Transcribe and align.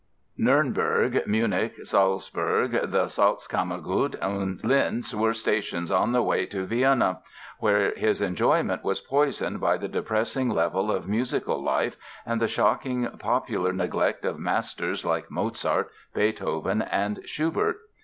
Nürnberg, 0.39 1.27
Munich, 1.27 1.73
Salzburg, 1.83 2.71
the 2.71 3.05
Salzkammergut 3.05 4.15
and 4.19 4.59
Linz 4.63 5.13
were 5.13 5.31
stations 5.35 5.91
on 5.91 6.11
the 6.11 6.23
way 6.23 6.47
to 6.47 6.65
Vienna, 6.65 7.21
where 7.59 7.91
his 7.93 8.19
enjoyment 8.19 8.83
was 8.83 8.99
poisoned 8.99 9.61
by 9.61 9.77
the 9.77 9.87
depressing 9.87 10.49
level 10.49 10.91
of 10.91 11.07
musical 11.07 11.61
life 11.61 11.97
and 12.25 12.41
the 12.41 12.47
shocking 12.47 13.09
popular 13.19 13.71
neglect 13.71 14.25
of 14.25 14.39
masters 14.39 15.05
like 15.05 15.29
Mozart, 15.29 15.91
Beethoven 16.15 16.81
and 16.81 17.19
Schubert. 17.29 17.75